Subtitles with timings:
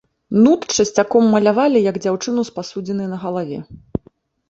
[0.45, 3.65] Нут часцяком малявалі як дзяўчыну з пасудзінай на галаве.